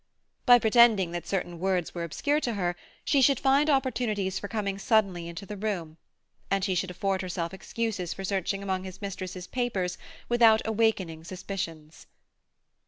By 0.47 0.57
pretending 0.57 1.11
that 1.11 1.27
certain 1.27 1.59
words 1.59 1.93
were 1.93 2.03
obscure 2.03 2.39
to 2.41 2.53
her, 2.55 2.75
she 3.05 3.21
should 3.21 3.39
find 3.39 3.69
opportunities 3.69 4.39
for 4.39 4.47
coming 4.47 4.79
suddenly 4.79 5.27
into 5.27 5.45
the 5.45 5.55
room, 5.55 5.97
and 6.49 6.63
she 6.63 6.73
should 6.73 6.89
afford 6.89 7.21
herself 7.21 7.53
excuses 7.53 8.11
for 8.11 8.23
searching 8.23 8.63
among 8.63 8.83
his 8.83 8.99
mistress's 8.99 9.45
papers 9.45 9.99
without 10.27 10.63
awakening 10.65 11.23
suspicions. 11.25 12.07